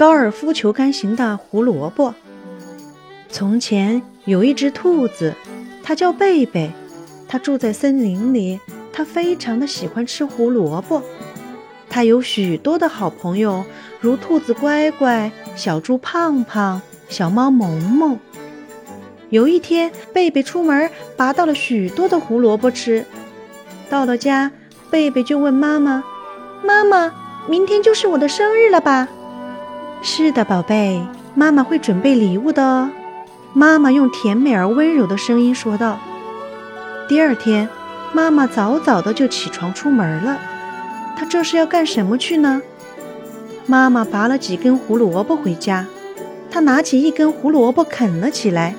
[0.00, 2.14] 高尔夫球杆形的胡萝卜。
[3.28, 5.34] 从前有一只兔子，
[5.82, 6.70] 它叫贝贝，
[7.28, 8.58] 它住在森林里，
[8.94, 11.02] 它非常的喜欢吃胡萝卜。
[11.90, 13.62] 它有许多的好朋友，
[14.00, 16.80] 如兔子乖乖、小猪胖胖、
[17.10, 18.18] 小猫萌萌。
[19.28, 23.04] 有一天，贝贝出门拔到了许多的胡萝卜吃。
[23.90, 24.50] 到了家，
[24.90, 26.02] 贝贝就问妈妈
[26.64, 27.12] ：“妈妈，
[27.46, 29.06] 明天就是我的生日了吧？”
[30.02, 31.02] 是的，宝贝，
[31.34, 32.90] 妈妈会准备礼物的哦。
[33.52, 35.98] 妈妈用甜美而温柔的声音说道。
[37.06, 37.68] 第二天，
[38.14, 40.38] 妈妈早早的就起床出门了。
[41.16, 42.62] 她这是要干什么去呢？
[43.66, 45.84] 妈妈拔了几根胡萝卜回家，
[46.50, 48.74] 她拿起一根胡萝卜啃了起来。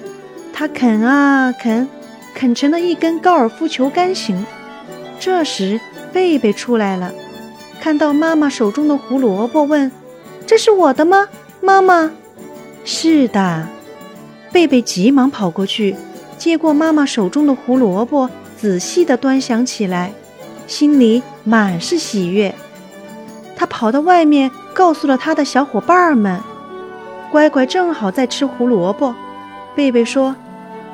[0.52, 1.88] 她啃啊啃，
[2.34, 4.44] 啃成了一根高尔夫球杆形。
[5.20, 5.80] 这时，
[6.12, 7.14] 贝贝出来了，
[7.80, 9.92] 看到妈妈手中的胡萝卜，问。
[10.46, 11.28] 这是我的吗，
[11.62, 12.12] 妈妈？
[12.84, 13.68] 是的，
[14.52, 15.96] 贝贝急忙跑过去，
[16.38, 20.12] 接过妈妈手中的胡萝卜，仔细地端详起来，
[20.68, 22.54] 心里满是喜悦。
[23.56, 26.42] 他跑到外面，告诉了他的小伙伴们。
[27.32, 29.16] 乖乖正好在吃胡萝卜，
[29.74, 30.36] 贝贝说：“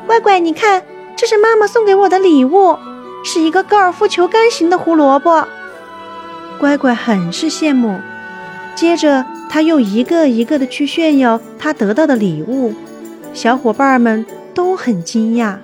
[0.06, 0.84] 乖乖，你看，
[1.16, 2.78] 这是妈妈送给我的礼物，
[3.24, 5.48] 是一个高尔夫球杆形的胡萝卜。”
[6.60, 8.00] 乖乖很是羡慕，
[8.78, 9.26] 接着。
[9.50, 12.74] 他又一个一个的去炫耀他得到的礼物，
[13.34, 15.56] 小伙伴们都很惊讶。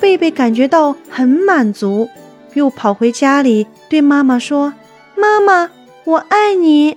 [0.00, 2.08] 贝贝感觉到很满足，
[2.54, 4.72] 又跑回家里对妈妈说
[5.14, 5.70] ：“妈妈，
[6.04, 6.96] 我爱你。”